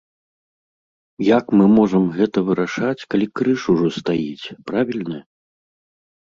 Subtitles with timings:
[1.37, 5.19] Як мы можам гэта вырашаць, калі крыж ужо стаіць, правільна?